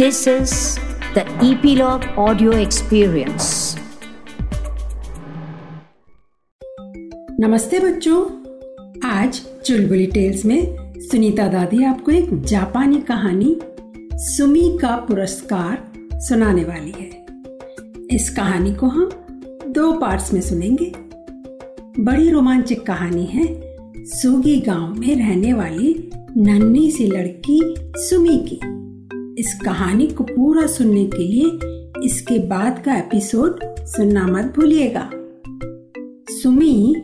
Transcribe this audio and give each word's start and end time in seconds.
This 0.00 0.16
is 0.16 0.52
the 1.14 1.24
Epilogue 1.28 2.02
Audio 2.18 2.50
Experience. 2.52 3.76
नमस्ते 7.40 7.78
बच्चों। 7.78 8.24
आज 9.08 9.42
चुलबुली 9.64 10.06
टेल्स 10.06 10.44
में 10.44 10.76
सुनीता 10.98 11.48
दादी 11.48 11.84
आपको 11.84 12.12
एक 12.12 12.42
जापानी 12.42 13.00
कहानी, 13.00 13.60
सुमी 14.14 14.78
का 14.82 14.96
पुरस्कार 14.96 15.92
सुनाने 16.14 16.64
वाली 16.64 16.90
है। 16.90 17.26
इस 18.10 18.30
कहानी 18.30 18.74
को 18.74 18.86
हम 18.86 19.10
दो 19.68 19.92
पार्ट्स 19.92 20.32
में 20.32 20.40
सुनेंगे। 20.40 20.92
बड़ी 22.02 22.30
रोमांचक 22.30 22.82
कहानी 22.86 23.24
है। 23.24 23.74
सूगी 24.04 24.60
गाँव 24.60 24.94
में 24.94 25.16
रहने 25.16 25.52
वाली 25.52 26.10
नन्ही 26.36 26.90
सी 26.90 27.06
लड़की 27.06 27.74
सुमी 27.96 28.38
की। 28.38 28.79
इस 29.40 29.54
कहानी 29.64 30.06
को 30.06 30.24
पूरा 30.24 30.66
सुनने 30.66 31.04
के 31.06 31.18
लिए 31.18 32.04
इसके 32.04 32.38
बाद 32.38 32.82
का 32.84 32.96
एपिसोड 32.96 33.60
सुनना 33.86 34.26
मत 34.26 34.52
भूलिएगा। 34.56 35.10
सुमी 36.32 36.94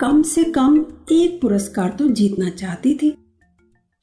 कम 0.00 0.22
से 0.22 0.44
कम 0.44 0.76
एक 1.12 1.40
पुरस्कार 1.42 1.90
तो 1.90 2.08
जीतना 2.08 2.50
चाहती 2.50 2.94
थी। 2.94 3.10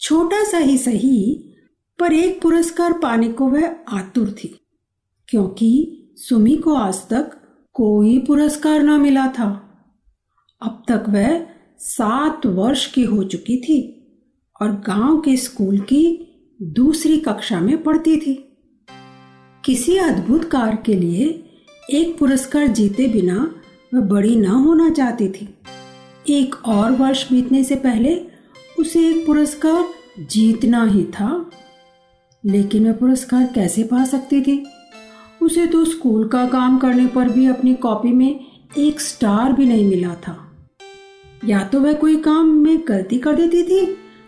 छोटा 0.02 0.44
सा 0.44 0.58
ही 0.58 0.78
सही, 0.78 1.54
पर 2.00 2.14
एक 2.14 2.42
पुरस्कार 2.42 2.94
पाने 2.94 3.30
को 3.30 3.48
वह 3.48 3.76
आतुर 3.90 4.32
थी, 4.32 4.60
क्योंकि 5.30 6.14
सुमी 6.18 6.56
को 6.56 6.74
आज 6.74 7.08
तक 7.10 7.32
कोई 7.74 8.20
पुरस्कार 8.20 8.84
ना 8.84 8.98
मिला 8.98 9.28
था। 9.28 9.52
अब 10.62 10.84
तक 10.88 11.04
वह 11.10 11.46
सात 11.80 12.46
वर्ष 12.46 12.86
की 12.94 13.04
हो 13.04 13.24
चुकी 13.24 13.58
थी 13.58 13.82
और 14.62 14.72
गाँव 14.88 15.22
के 15.22 15.38
स्कूल 15.38 15.80
की 15.80 16.32
दूसरी 16.60 17.18
कक्षा 17.18 17.60
में 17.60 17.84
पढ़ती 17.84 18.18
थी। 18.18 18.34
किसी 19.64 19.98
अद्भुत 19.98 20.44
कार्य 20.44 20.78
के 20.86 20.94
लिए 20.94 21.26
एक 21.92 22.18
पुरस्कार 22.18 22.68
जीते 22.68 23.08
बिना 23.08 23.56
वह 23.94 24.02
बड़ी 24.02 24.36
न 24.36 24.46
होना 24.46 24.90
चाहती 24.90 25.28
थी। 25.30 25.48
एक 26.30 26.56
और 26.66 26.92
वर्ष 26.92 27.32
बीतने 27.32 27.64
से 27.64 27.76
पहले 27.76 28.16
उसे 28.80 29.08
एक 29.10 29.26
पुरस्कार 29.26 29.86
जीतना 30.20 30.86
ही 30.86 31.04
था, 31.04 31.52
लेकिन 32.46 32.88
वह 32.88 32.94
पुरस्कार 32.94 33.46
कैसे 33.56 33.84
पा 33.84 34.04
सकती 34.06 34.42
थी? 34.42 34.66
उसे 35.42 35.68
तो 35.68 35.86
स्कूल 35.86 36.28
का 36.28 36.46
काम 36.46 36.78
करने 36.78 37.08
पर 37.08 37.30
भी 37.30 37.46
अपनी 37.48 37.76
कॉपी 37.76 38.12
में 38.12 38.46
एक 38.78 39.02
स्टार 39.02 39.54
भी 39.54 39.66
नहीं 39.66 39.86
मिला 39.86 40.16
था। 40.16 40.38
या 41.46 41.64
तो 41.64 41.80
वह 41.80 41.94
कोई 41.94 42.18
काम 42.18 42.48
में 42.48 42.84
गलती 42.88 43.20
कर 43.20 43.36
देती 43.36 43.64
थी, 43.64 43.86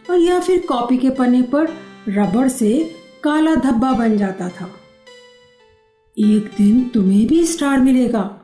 और 0.09 0.19
या 0.19 0.39
फिर 0.39 0.65
कॉपी 0.69 0.97
के 0.97 1.09
पन्ने 1.09 1.41
पर 1.41 1.86
रबड़ 2.07 2.47
से 2.47 2.95
काला 3.23 3.55
धब्बा 3.55 3.93
बन 3.93 4.17
जाता 4.17 4.49
था। 4.49 4.71
एक 6.17 6.51
दिन 6.57 6.89
तुम्हें 6.89 7.27
भी 7.27 7.45
स्टार 7.45 7.79
मिलेगा, 7.79 8.41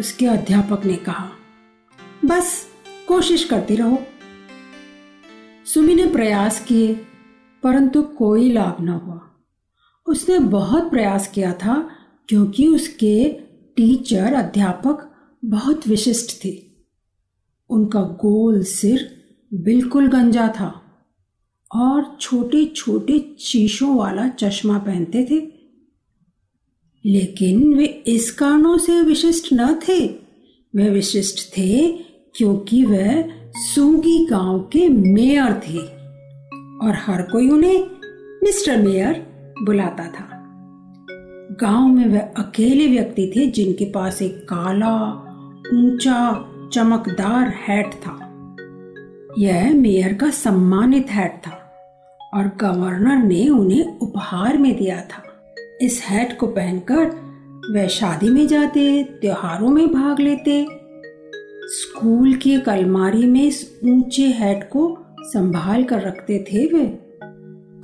उसके 0.00 0.26
अध्यापक 0.26 0.84
ने 0.84 0.96
कहा। 0.96 1.30
बस, 2.24 2.66
कोशिश 3.08 3.44
करते 3.44 3.74
रहो। 3.74 3.98
सुमी 5.66 5.94
ने 5.94 6.06
प्रयास 6.06 6.64
किए, 6.64 6.94
परंतु 7.62 8.02
कोई 8.02 8.52
लाभ 8.52 8.82
न 8.82 8.88
हुआ। 8.88 9.30
उसने 10.06 10.38
बहुत 10.38 10.90
प्रयास 10.90 11.28
किया 11.28 11.52
था, 11.52 11.90
क्योंकि 12.28 12.68
उसके 12.68 13.38
टीचर 13.76 14.32
अध्यापक 14.32 15.12
बहुत 15.44 15.88
विशिष्ट 15.88 16.44
थे। 16.44 16.62
उनका 17.70 18.00
गोल 18.00 18.62
सिर 18.64 19.24
बिल्कुल 19.54 20.08
गंजा 20.08 20.48
था। 20.48 20.80
और 21.74 22.16
छोटे 22.20 22.64
छोटे 22.64 23.36
शीशों 23.40 23.96
वाला 23.96 24.28
चश्मा 24.28 24.78
पहनते 24.78 25.24
थे। 25.30 25.54
लेकिन 27.06 27.74
वे 27.74 27.84
इस 28.06 28.30
कारणों 28.30 28.78
से 28.78 29.02
विशिष्ट 29.02 29.48
न 29.52 29.74
थे। 29.74 30.06
वे 30.76 30.90
विशिष्ट 30.90 31.58
थे 31.58 31.98
क्योंकि 32.34 32.84
वह 32.84 33.24
सूँगी 33.56 34.26
गाँव 34.26 34.60
के 34.60 34.88
मेयर 34.88 35.52
थे 35.52 35.78
और 36.86 36.94
हर 36.96 37.22
कोई 37.22 37.48
उन्हें 37.48 37.86
मिस्टर 38.42 38.82
मेयर 38.82 39.26
बुलाता 39.62 40.06
था। 40.06 40.30
गाँव 41.60 41.88
में 41.88 42.08
वह 42.08 42.20
अकेले 42.20 42.86
व्यक्ति 42.86 43.32
थे 43.36 43.46
जिनके 43.46 43.84
पास 43.84 44.22
एक 44.22 44.36
काला, 44.44 45.12
ऊँचा, 45.74 46.50
चमकदार 46.72 47.48
हैट 47.48 47.94
था। 47.94 48.20
यह 49.38 49.74
मेयर 49.74 50.14
का 50.14 50.30
सम्मानित 50.30 51.10
हैट 51.10 51.42
था। 51.46 51.63
और 52.34 52.50
गवर्नर 52.60 53.16
ने 53.16 53.48
उन्हें 53.48 53.98
उपहार 53.98 54.58
में 54.58 54.76
दिया 54.76 55.00
था। 55.00 55.22
इस 55.80 56.02
हैट 56.02 56.38
को 56.38 56.46
पहनकर 56.46 57.04
वे 57.72 57.88
शादी 57.88 58.28
में 58.28 58.46
जाते, 58.46 59.02
त्योहारों 59.04 59.68
में 59.68 59.92
भाग 59.92 60.20
लेते। 60.20 60.66
स्कूल 61.66 62.34
की 62.34 62.54
एक 62.54 62.68
अलमारी 62.68 63.26
में 63.26 63.42
इस 63.42 63.80
ऊँचे 63.84 64.22
हैट 64.22 64.70
को 64.72 64.98
संभाल 65.20 65.84
कर 65.84 66.00
रखते 66.00 66.38
थे 66.38 66.66
वे। 66.66 66.86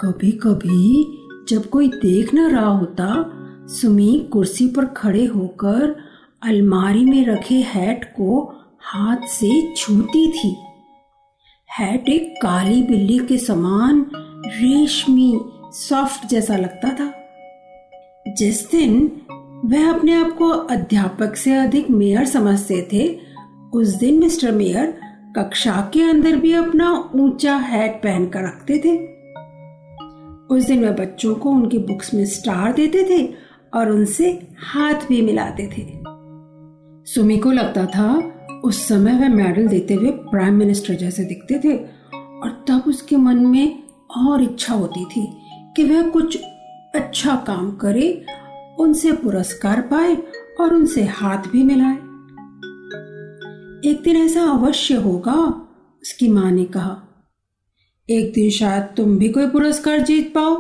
कभी 0.00 0.33
कभी 0.33 1.16
जब 1.49 1.66
कोई 1.66 1.89
देख 1.89 2.34
न 2.34 2.39
रहा 2.39 2.69
होता 2.69 3.33
सुमी 3.66 4.28
कुर्सी 4.33 4.69
पर 4.69 4.84
खड़े 4.84 5.25
होकर 5.25 5.97
अलमारी 6.43 7.05
में 7.05 7.27
रखे 7.27 7.55
हैट 7.55 8.05
को 8.05 8.55
हाथ 8.81 9.27
से 9.27 9.75
छूती 9.77 10.33
थी। 10.33 10.56
हैट 11.78 12.09
एक 12.09 12.34
काली 12.43 12.83
बिल्ली 12.83 13.19
के 13.19 13.39
समान 13.39 14.06
रेशमी, 14.50 15.41
सॉफ्ट 15.72 16.27
जैसा 16.27 16.56
लगता 16.56 16.88
था। 16.88 17.15
जिस 18.34 18.71
दिन 18.71 19.21
वह 19.65 19.94
अपने 19.94 20.15
आप 20.15 20.37
को 20.37 20.49
अध्यापक 20.49 21.37
से 21.37 21.55
अधिक 21.55 21.91
मेयर 21.91 22.25
समझते 22.25 22.89
थे, 22.93 23.19
उस 23.72 23.89
दिन 23.89 24.19
मिस्टर 24.19 24.53
मेयर 24.53 25.00
कक्षा 25.37 25.91
के 25.94 26.03
अंदर 26.03 26.37
भी 26.37 26.53
अपना 26.53 27.10
ऊँचा 27.15 27.56
हैट 27.56 28.03
पहन 28.03 28.27
कर 28.27 28.41
रखते 28.41 28.78
थे। 28.78 28.97
उस 30.55 30.65
दिन 30.65 30.84
वह 30.84 30.93
बच्चों 30.93 31.34
को 31.34 31.50
उनकी 31.50 31.78
बुक्स 31.78 32.15
में 32.15 32.27
स्टार 32.27 32.72
देते 32.72 33.03
थे 33.03 33.34
और 33.75 33.91
उनसे 33.91 34.49
हाथ 34.59 34.94
भी 34.94 35.22
मिलाते 35.22 35.66
थे। 35.66 36.00
सुमी 37.10 37.39
को 37.39 37.50
लगता 37.50 37.87
था, 37.87 38.37
उस 38.65 38.89
समय 38.89 39.12
वह 39.12 39.28
मेडल 39.28 39.69
देते 39.69 39.94
हुए 39.94 40.10
प्राइम 40.10 40.55
मिनिस्टर 40.55 40.94
जैसे 40.94 41.25
दिखते 41.25 41.60
थे 41.65 41.77
और 42.16 42.65
तब 42.69 42.83
उसके 42.87 43.16
मन 43.16 43.47
में 43.47 43.90
और 44.19 44.43
इच्छा 44.43 44.75
होती 44.75 45.04
थी 45.04 45.26
कि 45.76 45.84
वह 45.84 46.09
कुछ 46.09 46.37
अच्छा 46.94 47.37
काम 47.37 47.71
करे, 47.76 48.25
उनसे 48.81 49.12
पुरस्कार 49.12 49.81
पाए 49.81 50.16
और 50.60 50.75
उनसे 50.75 51.04
हाथ 51.04 51.38
भी 51.38 51.62
मिलाए। 51.62 51.97
एक 53.91 54.00
दिन 54.04 54.16
ऐसा 54.16 54.43
अवश्य 54.43 54.94
होगा, 54.94 55.34
उसकी 56.03 56.28
माँ 56.28 56.50
ने 56.50 56.65
कहा, 56.65 57.03
एक 58.10 58.32
दिन 58.32 58.50
शायद 58.50 58.82
तुम 58.97 59.19
भी 59.19 59.28
कोई 59.28 59.47
पुरस्कार 59.47 59.98
जीत 59.98 60.32
पाओ, 60.34 60.54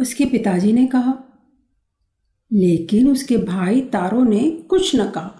उसके 0.00 0.24
पिताजी 0.24 0.72
ने 0.72 0.86
कहा। 0.86 1.14
लेकिन 2.52 3.08
उसके 3.08 3.36
भाई 3.36 3.80
तारो 3.80 4.22
ने 4.24 4.50
कुछ 4.50 4.96
न 4.96 5.10
कहा, 5.10 5.34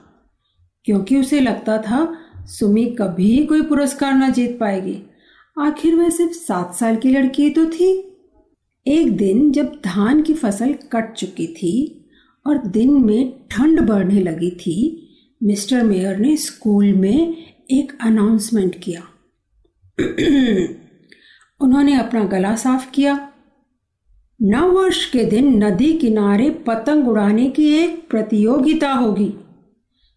क्योंकि 0.84 1.21
उसे 1.21 1.41
लगता 1.41 1.78
था, 1.78 2.16
सुमी 2.47 2.84
कभी 2.84 3.47
कोई 3.47 3.62
पुरस्कार 3.62 4.12
न 4.12 4.32
जीत 4.32 4.59
पाएगी। 4.61 5.03
आखिर 5.59 5.95
वह 5.95 6.09
सिर्फ़ 6.09 6.33
सात 6.33 6.75
साल 6.75 6.97
की 6.97 7.11
लड़की 7.11 7.51
तो 7.51 7.67
थी। 7.67 8.17
एक 8.87 9.17
दिन 9.17 9.53
जब 9.53 9.73
धान 9.85 10.23
की 10.23 10.35
फ़सल 10.35 10.73
कट 10.73 11.13
चुकी 11.13 11.47
थी 11.47 12.05
और 12.47 12.59
दिन 12.59 12.91
में 12.91 13.47
ठंड 13.51 13.81
बढ़ने 13.81 14.21
लगी 14.21 14.51
थी, 14.51 15.09
मिस्टर 15.43 15.85
मेयर 15.85 16.17
ने 16.17 16.37
स्कूल 16.37 16.93
में 16.93 17.37
एक 17.71 17.99
अनाउंसमेंट 18.01 18.81
किया। 18.83 19.01
उन्होंने 21.61 21.95
अपना 21.95 22.25
गला 22.25 22.57
साफ़ 22.57 22.91
किया। 22.91 23.33
नव 24.43 24.73
वर्ष 24.73 25.11
के 25.11 25.25
दिन 25.25 25.65
नदी 25.65 25.93
किनारे 25.93 26.50
पतंग 26.50 27.09
उड़ाने 27.09 27.50
की 27.50 27.75
एक 27.75 28.09
प्रतियोगिता 28.11 28.93
होगी। 28.93 29.35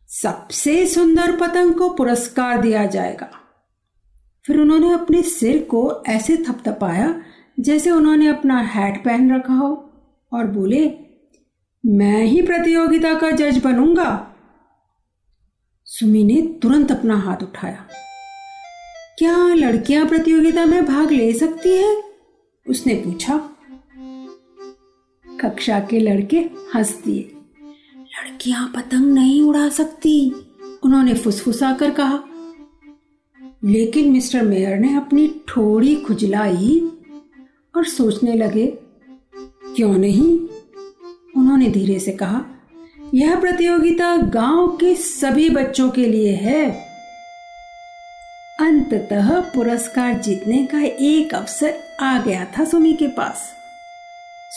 सबसे 0.07 0.87
सुंदर 0.87 1.35
पतंग 1.35 1.73
को 1.73 1.89
पुरस्कार 1.89 2.61
दिया 2.61 2.85
जाएगा। 2.85 3.43
फिर 4.47 4.59
उन्होंने 4.59 4.93
अपने 4.93 5.21
सिर 5.21 5.63
को 5.63 6.03
ऐसे 6.07 6.37
थपथपाया 6.37 7.21
जैसे 7.59 7.91
उन्होंने 7.91 8.27
अपना 8.27 8.59
हैट 8.59 9.05
पहन 9.05 9.35
रखा 9.35 9.53
हो 9.53 9.89
और 10.33 10.47
बोले, 10.47 10.91
मैं 11.85 12.23
ही 12.23 12.41
प्रतियोगिता 12.41 13.13
का 13.13 13.31
जज 13.31 13.63
बनूँगा। 13.63 14.35
सुमी 15.85 16.23
ने 16.23 16.59
तुरंत 16.61 16.91
अपना 16.91 17.15
हाथ 17.15 17.37
उठाया। 17.43 17.87
क्या 19.19 19.53
लड़कियाँ 19.53 20.07
प्रतियोगिता 20.07 20.65
में 20.65 20.85
भाग 20.85 21.11
ले 21.11 21.33
सकती 21.33 21.77
हैं? 21.77 21.97
उसने 22.69 22.93
पूछा। 22.93 23.49
कक्षा 25.39 25.79
के 25.79 25.99
लड़के 25.99 26.39
हंस 26.75 27.01
दिए। 27.05 27.31
लड़कियाँ 27.99 28.73
पतंग 28.75 29.13
नहीं 29.13 29.41
उड़ा 29.41 29.69
सकती, 29.69 30.31
उन्होंने 30.83 31.13
फुसफुसा 31.13 31.73
कर 31.73 31.91
कहा। 31.91 32.23
लेकिन 33.63 34.11
मिस्टर 34.11 34.41
मेयर 34.41 34.77
ने 34.77 34.95
अपनी 34.97 35.41
ठोड़ी 35.47 35.95
खुजलाई 35.95 36.91
और 37.75 37.85
सोचने 37.85 38.33
लगे, 38.33 38.67
क्यों 39.75 39.93
नहीं? 39.93 40.39
उन्होंने 41.37 41.69
धीरे 41.69 41.99
से 41.99 42.11
कहा, 42.11 42.45
यह 43.13 43.35
प्रतियोगिता 43.39 44.17
गाँव 44.17 44.67
के 44.67 44.95
सभी 44.95 45.49
बच्चों 45.49 45.89
के 45.89 46.05
लिए 46.05 46.31
है। 46.31 46.71
अंततः 48.59 49.39
पुरस्कार 49.39 50.13
जीतने 50.13 50.65
का 50.65 50.81
एक 50.83 51.33
अवसर 51.33 51.79
आ 52.01 52.21
गया 52.21 52.45
था 52.45 52.63
सुमी 52.65 52.93
के 52.93 53.07
पास। 53.07 53.53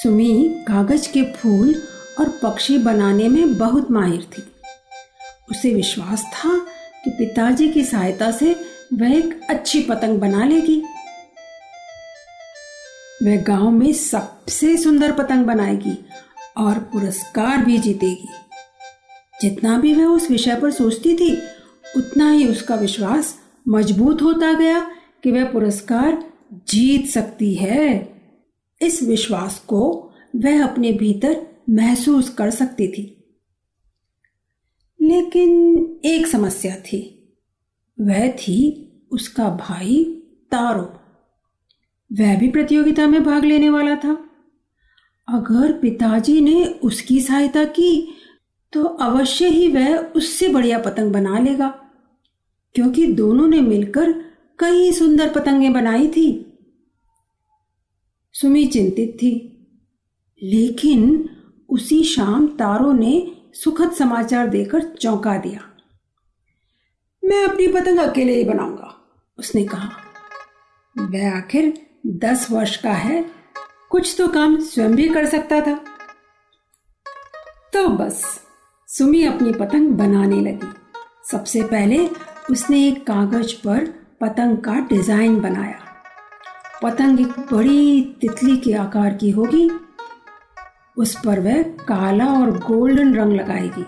सुमी 0.03 0.49
कागज़ 0.49 1.13
के 1.13 1.23
फूल 1.23 1.83
और 2.19 2.29
पक्षी 2.43 2.79
बनाने 2.79 3.29
में 3.29 3.59
बहुत 3.59 3.91
माहिर 3.91 4.23
थी। 4.23 4.43
उसे 5.51 5.75
विश्वास 5.75 6.25
था 6.25 6.59
कि 7.05 7.11
पिताजी 7.11 7.69
की 7.69 7.85
सहायता 7.85 8.31
से 8.31 8.80
वह 8.95 9.13
एक 9.13 9.41
अच्छी 9.51 9.83
पतंग 9.83 10.19
बना 10.19 10.45
लेगी। 10.45 10.83
वह 13.23 13.43
गाँव 13.43 13.71
में 13.71 13.93
सबसे 13.93 14.77
सुंदर 14.77 15.13
पतंग 15.13 15.45
बनाएगी 15.45 16.07
और 16.57 16.79
पुरस्कार 16.79 17.65
भी 17.65 17.79
जीतेगी। 17.79 18.29
जितना 19.43 19.79
भी 19.79 19.95
वह 19.95 20.05
उस 20.05 20.31
विषय 20.31 20.57
पर 20.57 20.71
सोचती 20.71 21.17
थी, 21.17 21.37
उतना 21.97 22.31
ही 22.31 22.49
उसका 22.49 22.75
विश्वास 22.75 23.39
मज़बूत 23.69 24.23
होता 24.23 24.53
गया 24.53 24.91
कि 25.23 25.31
वह 25.31 25.45
पुरस्कार 25.45 26.33
जीत 26.69 27.07
सकती 27.07 27.55
है। 27.55 28.13
इस 28.83 29.03
विश्वास 29.03 29.59
को 29.59 30.13
वह 30.37 30.67
अपने 30.67 30.93
भीतर 30.93 31.47
महसूस 31.71 32.29
कर 32.29 32.51
सकती 32.51 32.89
थी। 32.89 33.35
लेकिन 35.03 35.77
एक 36.05 36.27
समस्या 36.27 36.77
थी। 36.77 37.17
वह 38.01 38.31
थी 38.31 38.57
उसका 39.11 39.49
भाई 39.51 40.05
तारो। 40.51 40.83
वह 42.13 42.39
भी 42.39 42.49
प्रतियोगिता 42.49 43.07
में 43.07 43.25
भाग 43.25 43.45
लेने 43.45 43.71
वाला 43.71 43.97
था। 43.97 44.27
अगर 45.29 45.73
पिताजी 45.73 46.41
ने 46.41 46.65
उसकी 46.65 47.21
सहायता 47.21 47.65
की 47.65 48.17
तो 48.73 48.85
अवश्य 48.85 49.49
ही 49.49 49.69
वह 49.69 49.97
उससे 49.97 50.49
बढ़िया 50.49 50.79
पतंग 50.79 51.13
बना 51.13 51.39
लेगा, 51.39 51.69
क्योंकि 52.75 53.07
दोनों 53.07 53.47
ने 53.47 53.61
मिलकर 53.61 54.13
कई 54.59 54.93
सुंदर 54.93 55.33
पतंगें 55.33 55.73
बनाई 55.73 56.09
थी। 56.09 56.59
सुमी 58.33 58.67
चिंतित 58.67 59.15
थी। 59.15 59.47
लेकिन 60.43 61.29
उसी 61.69 62.05
शाम 62.05 62.47
तारो 62.47 62.93
ने 62.93 63.37
सुखद 63.55 63.93
समाचार 63.93 64.47
देकर 64.49 64.83
चौंका 64.83 65.37
दिया। 65.39 65.70
मैं 67.31 67.45
अपनी 67.45 67.67
पतंग 67.69 67.99
अकेले 67.99 68.35
ही 68.35 68.45
बनाऊँगा। 68.45 68.97
उसने 69.39 69.65
कहा, 69.65 69.91
वह 70.99 71.37
आखिर 71.37 71.87
दस 72.07 72.51
वर्ष 72.51 72.77
का 72.77 72.93
है। 72.93 73.31
कुछ 73.91 74.15
तो 74.19 74.29
काम 74.29 74.61
स्वयं 74.61 74.95
भी 74.95 75.09
कर 75.09 75.27
सकता 75.27 75.61
था। 75.61 75.85
तो 77.73 77.89
बस, 77.89 78.41
सुमी 78.87 79.25
अपनी 79.25 79.53
पतंग 79.53 79.89
बनाने 79.89 80.41
लगी। 80.41 80.73
सबसे 81.31 81.63
पहले 81.63 82.09
उसने 82.51 82.89
एक 82.89 83.07
कागज़ 83.07 83.55
पर 83.55 83.85
पतंग 84.21 84.59
का 84.59 84.75
डिज़ाइन 84.75 85.41
बनाया। 85.41 85.79
पतंग 86.83 87.21
एक 87.21 87.55
बड़ी 87.55 88.17
तितली 88.21 88.57
के 88.57 88.73
आकार 88.73 89.15
की 89.15 89.31
होगी। 89.31 89.71
उस 90.97 91.17
पर 91.27 91.41
वह 91.41 91.63
काला 91.63 92.27
और 92.27 92.51
गोल्डन 92.51 93.15
रंग 93.15 93.33
लगाएगी। 93.33 93.85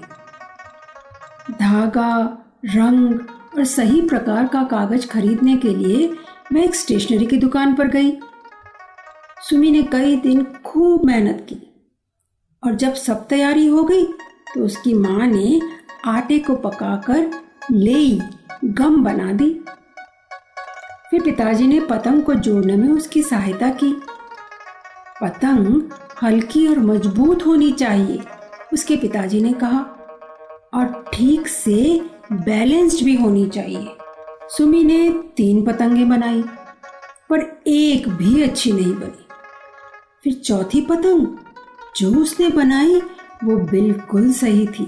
धागा 1.53 2.38
रंग 2.62 3.20
और 3.56 3.64
सही 3.64 4.00
प्रकार 4.00 4.47
का 4.49 4.62
कागज़ 4.64 5.06
खरीदने 5.06 5.56
के 5.56 5.69
लिए 5.69 6.06
वह 6.53 6.62
एक 6.62 6.75
स्टेशनरी 6.75 7.26
की 7.26 7.37
दुकान 7.37 7.75
पर 7.75 7.88
गई। 7.88 8.12
सुमी 9.41 9.70
ने 9.70 9.82
कई 9.82 10.17
दिन 10.17 10.44
खूब 10.64 11.05
मेहनत 11.06 11.47
की 11.49 11.56
और 12.62 12.75
जब 12.75 12.94
सब 12.94 13.26
तैयारी 13.29 13.67
हो 13.67 13.85
गई 13.85 14.05
तो 14.55 14.64
उसकी 14.64 14.94
माँ 14.94 15.26
ने 15.26 15.61
आटे 16.06 16.38
को 16.38 16.55
पकाकर 16.56 17.31
ले 17.70 18.19
गम 18.64 19.03
बना 19.05 19.32
दी। 19.32 19.50
फिर 21.11 21.23
पिताजी 21.23 21.67
ने 21.67 21.81
पतंग 21.81 22.23
को 22.23 22.35
जोड़ने 22.37 22.76
में 22.76 22.88
उसकी 22.88 23.23
सहायता 23.23 23.69
की। 23.75 23.93
पतंग 25.23 25.82
हल्की 26.23 26.67
और 26.67 26.79
मज़बूत 26.79 27.47
होनी 27.47 27.70
चाहिए, 27.73 28.20
उसके 28.73 28.97
पिताजी 28.97 29.41
ने 29.41 29.53
कहा, 29.55 29.81
और 30.75 31.05
ठीक 31.14 31.49
से 31.49 32.00
बैलेंस्ड 32.32 33.05
भी 33.05 33.14
होनी 33.14 33.49
चाहिए। 33.49 33.88
सुमी 34.49 34.84
ने 34.84 35.11
तीन 35.37 35.64
पतंगे 35.64 36.05
बनाई, 36.05 36.43
पर 37.31 37.62
एक 37.67 38.08
भी 38.08 38.43
अच्छी 38.43 38.73
नहीं 38.73 38.94
बनी। 38.94 39.26
फिर 40.25 40.32
चौथी 40.32 40.81
पतंग 40.81 41.26
जो 41.96 42.14
उसने 42.14 42.49
बनाई, 42.49 43.00
वो 43.44 43.56
बिल्कुल 43.56 44.32
सही 44.32 44.67
थी। 44.67 44.87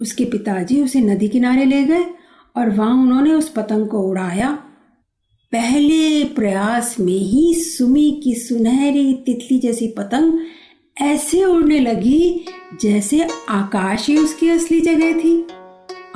उसके 0.00 0.24
पिताजी 0.24 0.82
उसे 0.82 1.00
नदी 1.00 1.28
किनारे 1.28 1.64
ले 1.64 1.84
गए, 1.84 2.04
और 2.56 2.70
वहाँ 2.70 3.02
उन्होंने 3.02 3.32
उस 3.32 3.48
पतंग 3.48 3.88
को 3.88 3.98
उड़ाया। 3.98 4.50
पहले 5.52 6.24
प्रयास 6.24 6.96
में 7.00 7.12
ही 7.12 7.54
सुमी 7.54 8.20
की 8.24 8.34
सुनहरी 8.34 9.14
तितली 9.14 9.58
जैसी 9.58 9.88
पतंग 9.88 10.38
ऐसे 11.00 11.44
उड़ने 11.44 11.80
लगी 11.80 12.44
जैसे 12.80 13.28
आकाश 13.48 14.08
ही 14.08 14.18
उसकी 14.18 14.48
असली 14.48 14.80
जगह 14.80 15.12
थी। 15.12 15.46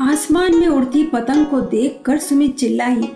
आसमान 0.03 0.57
में 0.57 0.67
उड़ती 0.69 1.05
पतंग 1.05 1.47
को 1.47 1.61
देखकर 1.61 2.19
सुमी 2.19 2.49
चिल्लाई 2.49 3.09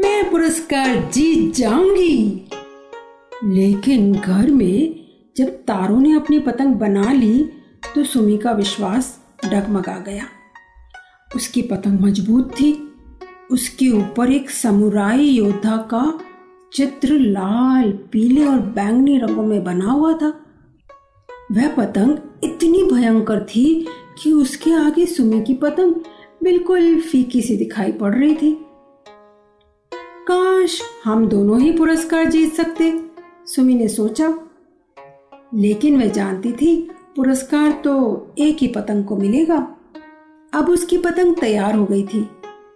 मैं 0.00 0.30
पुरस्कार 0.30 1.10
जीत 1.14 1.54
जाऊँगी। 1.54 2.48
लेकिन 3.44 4.12
घर 4.12 4.50
में 4.50 4.94
जब 5.36 5.48
तारों 5.48 6.00
ने 6.00 6.16
अपनी 6.16 6.38
पतंग 6.38 6.74
बना 6.74 7.12
ली 7.12 7.50
तो 7.94 8.04
सुमी 8.04 8.38
का 8.38 8.52
विश्वास 8.52 9.20
डगमगा 9.44 9.98
गया। 10.06 10.26
उसकी 11.36 11.62
पतंग 11.62 12.00
मज़बूत 12.00 12.52
थी। 12.52 12.72
उसके 13.50 13.88
ऊपर 13.88 14.30
एक 14.32 14.50
समुराई 14.50 15.24
योद्धा 15.24 15.76
का 15.76 16.20
चित्र 16.72 17.12
लाल, 17.12 17.92
पीले 17.92 18.44
और 18.44 18.58
बैंगनी 18.58 19.18
रंगों 19.18 19.46
में 19.46 19.64
बना 19.64 19.90
हुआ 19.90 20.12
था। 20.12 20.40
वह 21.52 21.68
पतंग 21.68 22.16
इतनी 22.44 22.82
भयंकर 22.82 23.40
थी 23.44 23.86
कि 24.22 24.32
उसके 24.32 24.72
आगे 24.72 25.06
सुमी 25.06 25.42
की 25.42 25.54
पतंग 25.54 25.94
बिल्कुल 26.44 27.00
फीकी 27.00 27.40
सी 27.42 27.56
दिखाई 27.56 27.92
पड़ 27.92 28.14
रही 28.14 28.34
थी। 28.34 28.52
काश 30.28 30.80
हम 31.04 31.26
दोनों 31.28 31.60
ही 31.60 31.70
पुरस्कार 31.72 32.24
जीत 32.24 32.52
सकते, 32.52 32.92
सुमी 33.46 33.74
ने 33.74 33.88
सोचा। 33.88 34.28
लेकिन 35.54 35.96
वह 35.96 36.08
जानती 36.08 36.52
थी, 36.52 36.76
पुरस्कार 37.16 37.70
तो 37.84 38.34
एक 38.38 38.56
ही 38.56 38.68
पतंग 38.68 39.04
को 39.04 39.16
मिलेगा। 39.16 39.56
अब 40.52 40.68
उसकी 40.68 40.98
पतंग 40.98 41.36
तैयार 41.36 41.74
हो 41.74 41.84
गई 41.86 42.02
थी, 42.02 42.26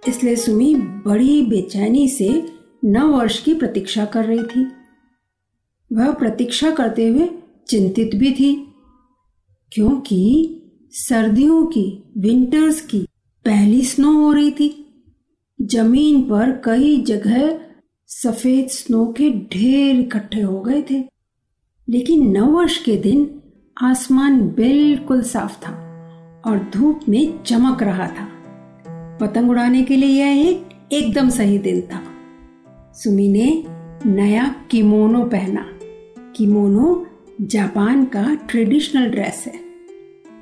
इसलिए 0.08 0.36
सुमी 0.36 0.74
बड़ी 1.06 1.42
बेचैनी 1.42 2.08
से 2.08 2.30
नव 2.84 3.16
वर्ष 3.16 3.42
की 3.42 3.54
प्रतीक्षा 3.54 4.04
कर 4.04 4.24
रही 4.24 4.42
थी। 4.44 4.66
वह 5.90 6.12
प्रतीक्षा 6.12 6.70
करते 6.70 7.08
हुए 7.08 7.28
चिंतित 7.68 8.14
भी 8.14 8.32
थी, 8.32 8.54
क्योंकि 9.72 10.54
सर्दियों 10.92 11.64
की, 11.66 12.12
विंटर्स 12.18 12.80
की 12.80 13.06
पहली 13.48 13.82
स्नो 13.82 14.12
हो 14.12 14.32
रही 14.32 14.50
थी। 14.50 14.86
ज़मीन 15.62 16.22
पर 16.22 16.62
कई 16.64 17.00
जगह 17.00 17.60
सफ़ेद 18.06 18.68
स्नो 18.68 19.06
के 19.06 19.30
ढेर 19.30 20.00
इकट्ठे 20.00 20.40
हो 20.40 20.60
गए 20.60 20.82
थे। 20.82 21.04
लेकिन 21.88 22.30
नववर्ष 22.30 22.78
के 22.84 22.96
दिन 22.96 23.42
आसमान 23.82 24.40
बिल्कुल 24.40 25.22
साफ़ 25.22 25.58
था 25.58 25.72
और 26.46 26.70
धूप 26.74 27.00
में 27.08 27.42
चमक 27.42 27.82
रहा 27.82 28.06
था। 28.06 28.28
पतंग 29.20 29.50
उड़ाने 29.50 29.82
के 29.82 29.96
लिए 29.96 30.24
यह 30.24 30.48
एक 30.48 30.68
एकदम 30.92 31.28
सही 31.28 31.58
दिन 31.58 31.80
था। 31.80 32.02
सुमी 32.92 33.28
ने 33.28 33.64
नया 34.06 34.54
किमोनो 34.70 35.24
पहना। 35.24 35.66
किमोनो 36.36 37.06
जापान 37.40 38.04
का 38.04 38.34
ट्रेडिशनल 38.34 39.10
ड्रेस 39.10 39.44
है। 39.46 39.60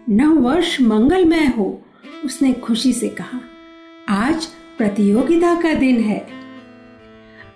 नव 0.09 0.41
वर्ष 0.41 0.81
मंगलमय 0.81 1.47
हो 1.59 1.83
उसने 2.25 2.53
खुशी 2.53 2.93
से 2.93 3.09
कहा, 3.11 3.41
आज 4.09 4.47
प्रतियोगिता 4.79 5.55
का 5.63 5.73
दिन 5.75 6.01
है। 6.01 6.19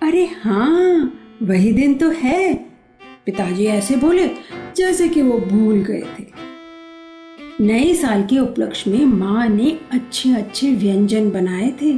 अरे 0.02 0.24
हाँ 0.42 1.12
वही 1.42 1.72
दिन 1.72 1.94
तो 1.94 2.10
है। 2.12 2.54
पिताजी 3.26 3.66
ऐसे 3.66 3.96
बोले, 3.96 4.26
जैसे 4.76 5.08
कि 5.08 5.22
वो 5.22 5.38
भूल 5.38 5.82
गए 5.84 6.02
थे। 6.18 6.26
नए 7.60 7.94
साल 7.94 8.22
के 8.26 8.38
उपलक्ष्य 8.38 8.90
में 8.90 9.04
माँ 9.08 9.48
ने 9.48 9.78
अच्छे 9.92 10.32
अच्छे 10.34 10.70
व्यंजन 10.74 11.30
बनाए 11.30 11.70
थे। 11.82 11.96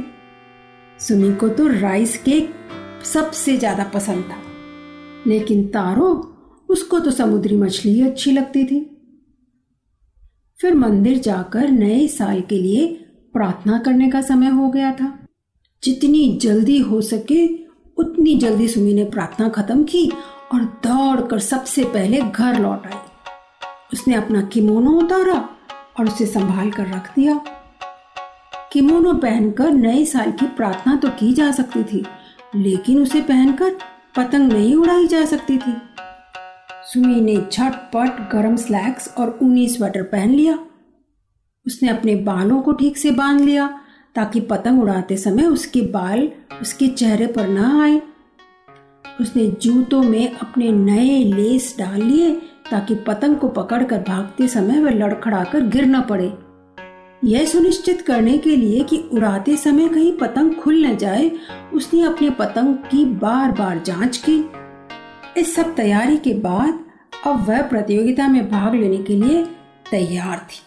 सुमी 0.99 1.33
को 1.35 1.47
तो 1.49 1.67
राइस 1.69 2.17
केक 2.17 2.53
सबसे 3.05 3.57
ज़्यादा 3.57 3.83
पसंद 3.93 4.23
था, 4.23 4.41
लेकिन 5.27 5.67
तारो, 5.67 6.09
उसको 6.69 6.99
तो 6.99 7.11
समुद्री 7.11 7.55
मछली 7.57 8.01
अच्छी 8.01 8.31
लगती 8.31 8.63
थी। 8.65 8.79
फिर 10.59 10.75
मंदिर 10.75 11.17
जाकर 11.17 11.69
नए 11.69 12.07
साल 12.07 12.41
के 12.41 12.55
लिए 12.55 12.87
प्रार्थना 13.33 13.77
करने 13.77 14.09
का 14.09 14.21
समय 14.21 14.47
हो 14.47 14.69
गया 14.69 14.91
था। 14.91 15.27
जितनी 15.83 16.37
जल्दी 16.41 16.79
हो 16.79 17.01
सके, 17.01 17.45
उतनी 17.97 18.35
जल्दी 18.35 18.67
सुमी 18.67 18.93
ने 18.93 19.03
प्रार्थना 19.05 19.49
खत्म 19.49 19.83
की 19.83 20.11
और 20.53 20.63
दौड़कर 20.83 21.39
सबसे 21.39 21.83
पहले 21.83 22.21
घर 22.21 22.59
लौट 22.59 22.85
आई। 22.85 22.97
उसने 23.93 24.15
अपना 24.15 24.41
किमोनो 24.41 24.91
उतारा 24.91 25.49
और 25.99 26.07
उसे 26.07 26.25
संभाल 26.25 26.71
कर 26.71 26.87
रख 26.87 27.15
दिया। 27.15 27.39
किमोनो 28.71 29.13
पहनकर 29.13 29.71
नए 29.71 30.05
साल 30.05 30.31
की 30.31 30.45
प्रार्थना 30.45 30.95
तो 30.95 31.09
की 31.09 31.33
जा 31.33 31.51
सकती 31.51 31.83
थी, 31.83 32.03
लेकिन 32.55 33.01
उसे 33.01 33.21
पहनकर 33.21 33.77
पतंग 34.17 34.51
नहीं 34.51 34.75
उड़ाई 34.75 35.07
जा 35.07 35.25
सकती 35.25 35.57
थी। 35.57 35.73
सुमी 36.87 37.21
ने 37.21 37.35
झटपट 37.51 38.31
गरम 38.31 38.55
स्लैक्स 38.55 39.15
और 39.17 39.39
ऊनी 39.43 39.67
स्वेटर 39.67 40.03
पहन 40.03 40.29
लिया। 40.29 40.59
उसने 41.65 41.89
अपने 41.89 42.15
बालों 42.15 42.61
को 42.61 42.71
ठीक 42.71 42.97
से 42.97 43.11
बाँध 43.11 43.41
लिया, 43.41 43.79
ताकि 44.15 44.39
पतंग 44.39 44.81
उड़ाते 44.81 45.17
समय 45.17 45.45
उसके 45.45 45.81
बाल 45.81 46.29
उसके 46.61 46.87
चेहरे 46.87 47.27
पर 47.27 47.47
न 47.47 47.57
आए। 47.57 48.01
उसने 49.21 49.47
जूतों 49.47 50.03
में 50.03 50.35
अपने 50.35 50.71
नए 50.71 51.23
लेस 51.23 51.75
डाल 51.79 52.01
लिए, 52.01 52.31
ताकि 52.71 52.95
पतंग 52.95 53.35
को 53.35 53.47
पकड़कर 53.47 53.99
भागते 53.99 54.47
समय 54.47 54.79
वह 54.79 54.91
लड़खड़ाकर 54.91 55.61
गिर 55.61 55.85
न 55.85 56.01
पड़े। 56.01 56.33
यह 57.29 57.45
सुनिश्चित 57.45 58.01
करने 58.01 58.37
के 58.37 58.55
लिए 58.55 58.83
कि 58.83 58.97
उड़ाते 58.97 59.57
समय 59.57 59.87
कहीं 59.89 60.17
पतंग 60.17 60.55
खुल 60.55 60.85
न 60.85 60.95
जाए, 60.95 61.31
उसने 61.73 62.01
अपने 62.01 62.29
पतंग 62.29 62.75
की 62.75 63.05
बार 63.05 63.51
बार 63.51 63.79
जाँच 63.79 64.17
की। 64.17 64.62
इस 65.37 65.53
सब 65.55 65.75
तैयारी 65.75 66.17
के 66.17 66.33
बाद 66.33 66.83
अब 67.25 67.45
वह 67.47 67.61
प्रतियोगिता 67.61 68.27
में 68.27 68.49
भाग 68.49 68.75
लेने 68.75 68.97
के 68.97 69.15
लिए 69.15 69.43
तैयार 69.91 70.37
थी। 70.49 70.59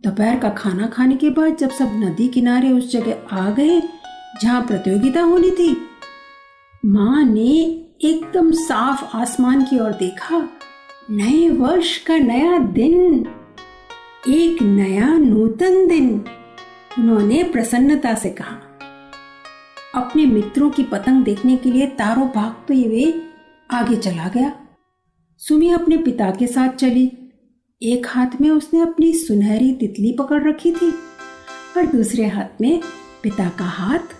दोपहर 0.00 0.38
का 0.38 0.48
खाना 0.48 0.86
खाने 0.86 1.16
के 1.16 1.30
बाद 1.30 1.56
जब 1.56 1.70
सब 1.70 1.92
नदी 1.94 2.28
किनारे 2.28 2.72
उस 2.72 2.90
जगह 2.92 3.36
आ 3.36 3.50
गए 3.50 3.80
जहाँ 4.42 4.62
प्रतियोगिता 4.62 5.20
होनी 5.22 5.50
थी, 5.50 5.70
माँ 6.86 7.24
ने 7.24 7.50
एकदम 8.04 8.50
साफ़ 8.52 9.16
आसमान 9.16 9.64
की 9.64 9.78
ओर 9.78 9.92
देखा, 9.92 10.38
नए 11.10 11.48
वर्ष 11.50 11.96
का 11.98 12.16
नया 12.18 12.58
दिन, 12.58 13.26
एक 14.28 14.62
नया 14.62 15.08
नूतन 15.18 15.86
दिन, 15.86 16.24
उन्होंने 16.98 17.42
प्रसन्नता 17.42 18.14
से 18.14 18.30
कहा। 18.30 18.65
अपने 19.96 20.26
मित्रों 20.26 20.70
की 20.70 20.82
पतंग 20.82 21.24
देखने 21.24 21.56
के 21.56 21.70
लिए 21.70 21.86
तारों 21.86 22.28
भागते 22.28 22.74
हुए 22.74 23.22
आगे 23.70 23.96
चला 23.96 24.28
गया। 24.28 24.52
सुमी 25.38 25.70
अपने 25.70 25.96
पिता 25.96 26.30
के 26.30 26.46
साथ 26.46 26.68
चली। 26.68 27.12
एक 27.82 28.06
हाथ 28.08 28.40
में 28.40 28.50
उसने 28.50 28.80
अपनी 28.80 29.12
सुनहरी 29.12 29.72
तितली 29.72 30.12
पकड़ 30.12 30.48
रखी 30.48 30.72
थी 30.72 30.90
और 31.76 31.86
दूसरे 31.86 32.26
हाथ 32.26 32.60
में 32.60 32.82
पिता 33.22 33.48
का 33.48 33.64
हाथ। 33.64 34.14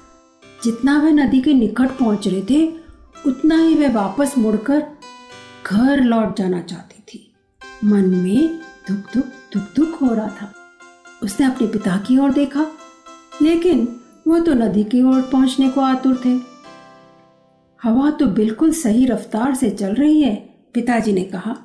जितना 0.64 0.98
वह 0.98 1.10
नदी 1.10 1.40
के 1.40 1.54
निकट 1.54 1.88
पहुँच 1.88 2.28
रहे 2.28 2.42
थे, 2.42 2.72
उतना 3.26 3.56
ही 3.56 3.74
वह 3.74 3.92
वापस 3.92 4.38
मुड़कर 4.38 4.86
घर 5.66 6.00
लौट 6.00 6.36
जाना 6.38 6.60
चाहती 6.60 7.02
थी। 7.08 7.34
मन 7.84 8.08
में 8.08 8.58
दुख 8.88 9.14
दुख 9.14 9.24
दुख 9.24 9.62
दुख 9.76 10.02
हो 10.02 10.14
रहा 10.14 10.28
था। 10.28 10.54
उसने 11.22 11.46
अपने 11.46 11.66
पिता 11.66 11.96
की 11.96 12.18
ओर 12.18 12.32
देखा, 12.32 12.66
लेकिन 13.42 14.00
वह 14.26 14.40
तो 14.40 14.54
नदी 14.54 14.84
की 14.84 15.02
ओर 15.02 15.22
पहुँचने 15.22 15.68
को 15.68 15.80
आतुर 15.80 16.22
थे। 16.24 16.40
हवा 17.82 18.10
तो 18.10 18.26
बिल्कुल 18.26 18.72
सही 18.72 19.06
रफ्तार 19.06 19.54
से 19.54 19.70
चल 19.70 19.94
रही 19.94 20.22
है, 20.22 20.36
पिताजी 20.74 21.12
ने 21.12 21.24
कहा। 21.24 21.56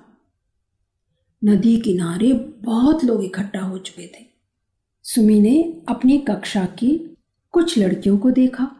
नदी 1.45 1.77
किनारे 1.77 2.33
बहुत 2.63 3.03
लोग 3.03 3.23
इकट्ठा 3.23 3.59
हो 3.59 3.77
चुके 3.77 4.07
थे। 4.07 4.25
सुमी 5.03 5.41
ने 5.41 5.81
अपनी 5.89 6.17
कक्षा 6.17 6.65
की 6.65 7.17
कुछ 7.51 7.77
लड़कियों 7.77 8.17
को 8.17 8.31
देखा। 8.31 8.71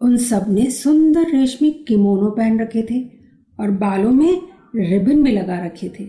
उन 0.00 0.16
सबने 0.16 0.70
सुंदर 0.70 1.22
रेशमी 1.22 1.70
किमोनो 1.70 2.30
पहन 2.30 2.60
रखे 2.60 2.82
थे 2.90 3.10
और 3.60 3.70
बालों 3.70 4.10
में 4.10 4.42
रिबन 4.76 5.22
भी 5.22 5.32
लगा 5.32 5.64
रखे 5.64 5.88
थे। 5.88 6.04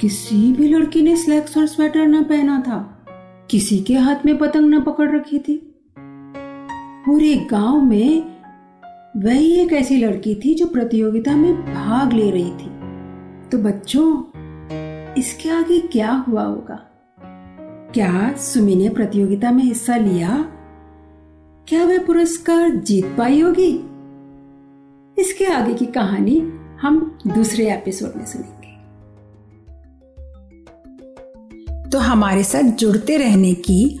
किसी 0.00 0.52
भी 0.52 0.68
लड़की 0.68 1.02
ने 1.02 1.16
स्लैक्स 1.16 1.56
और 1.56 1.66
स्वेटर 1.66 2.06
न 2.06 2.24
पहना 2.24 2.60
था। 2.60 3.04
किसी 3.50 3.78
के 3.78 3.94
हाथ 3.94 4.16
में 4.26 4.38
पतंग 4.38 4.74
न 4.74 4.80
पकड़ 4.80 5.16
रखी 5.16 5.38
थी। 5.38 5.72
पूरे 7.06 7.36
गाँव 7.36 7.80
में 7.80 8.36
वही 9.16 9.52
एक 9.52 9.72
ऐसी 9.72 9.96
लड़की 9.96 10.34
थी 10.34 10.54
जो 10.54 10.66
प्रतियोगिता 10.66 11.36
में 11.36 11.74
भाग 11.74 12.12
ले 12.12 12.30
रही 12.30 12.50
थी। 12.50 12.70
तो 13.48 13.58
बच्चों, 13.58 14.22
इसके 15.14 15.50
आगे 15.50 15.78
क्या 15.78 16.12
हुआ 16.12 16.42
होगा? 16.42 16.86
क्या 17.94 18.34
सुमी 18.36 18.76
ने 18.76 18.88
प्रतियोगिता 18.88 19.52
में 19.52 19.64
हिस्सा 19.64 19.96
लिया? 19.96 20.48
क्या 21.68 21.84
वह 21.84 22.04
पुरस्कार 22.04 22.70
जीत 22.70 23.14
पाई 23.18 23.40
होगी? 23.40 23.84
इसके 25.22 25.44
आगे 25.44 25.74
की 25.74 25.86
कहानी 25.86 26.40
हम 26.80 27.18
दूसरे 27.26 27.72
एपिसोड 27.72 28.12
में 28.16 28.26
सुनेंगे। 28.26 28.66
तो 31.90 31.98
हमारे 31.98 32.42
साथ 32.42 32.62
जुड़ते 32.62 33.16
रहने 33.16 33.54
की 33.54 34.00